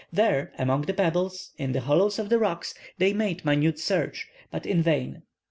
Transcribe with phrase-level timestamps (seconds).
[0.11, 4.65] There, among the pebbles, in the hollows of the rocks, they made minute search, but
[4.65, 5.21] in vain.